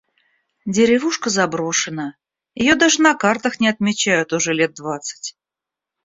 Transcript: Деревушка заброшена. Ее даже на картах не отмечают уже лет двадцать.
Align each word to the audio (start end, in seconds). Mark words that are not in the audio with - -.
Деревушка 0.65 1.29
заброшена. 1.29 2.15
Ее 2.55 2.73
даже 2.73 3.03
на 3.03 3.13
картах 3.13 3.59
не 3.59 3.67
отмечают 3.67 4.33
уже 4.33 4.51
лет 4.51 4.73
двадцать. 4.73 5.35